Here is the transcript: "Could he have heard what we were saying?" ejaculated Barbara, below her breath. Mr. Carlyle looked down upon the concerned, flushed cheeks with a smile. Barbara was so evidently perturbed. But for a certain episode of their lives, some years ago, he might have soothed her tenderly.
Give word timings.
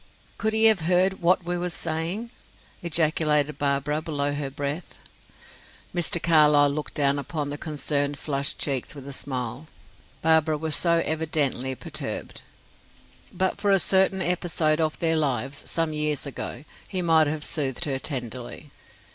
"Could 0.39 0.53
he 0.53 0.65
have 0.65 0.79
heard 0.79 1.21
what 1.21 1.45
we 1.45 1.55
were 1.59 1.69
saying?" 1.69 2.31
ejaculated 2.81 3.59
Barbara, 3.59 4.01
below 4.01 4.33
her 4.33 4.49
breath. 4.49 4.97
Mr. 5.93 6.19
Carlyle 6.19 6.71
looked 6.71 6.95
down 6.95 7.19
upon 7.19 7.51
the 7.51 7.57
concerned, 7.59 8.17
flushed 8.17 8.57
cheeks 8.57 8.95
with 8.95 9.07
a 9.07 9.13
smile. 9.13 9.67
Barbara 10.23 10.57
was 10.57 10.75
so 10.75 11.03
evidently 11.05 11.75
perturbed. 11.75 12.41
But 13.31 13.61
for 13.61 13.69
a 13.69 13.77
certain 13.77 14.23
episode 14.23 14.81
of 14.81 14.97
their 14.97 15.15
lives, 15.15 15.69
some 15.69 15.93
years 15.93 16.25
ago, 16.25 16.65
he 16.87 17.03
might 17.03 17.27
have 17.27 17.43
soothed 17.43 17.85
her 17.85 17.99
tenderly. 17.99 18.71